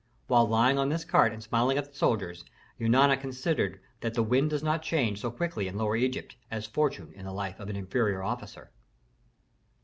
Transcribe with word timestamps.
While 0.25 0.47
lying 0.47 0.79
on 0.79 0.89
this 0.89 1.05
cart 1.05 1.31
and 1.31 1.43
smiling 1.43 1.77
at 1.77 1.89
the 1.91 1.95
soldiers, 1.95 2.43
Eunana 2.79 3.15
considered 3.15 3.79
that 3.99 4.15
the 4.15 4.23
wind 4.23 4.49
does 4.49 4.63
not 4.63 4.81
change 4.81 5.21
so 5.21 5.29
quickly 5.29 5.67
in 5.67 5.77
Lower 5.77 5.95
Egypt 5.95 6.35
as 6.49 6.65
fortune 6.65 7.13
in 7.13 7.25
the 7.25 7.31
life 7.31 7.59
of 7.59 7.69
an 7.69 7.75
inferior 7.75 8.23
officer. 8.23 8.71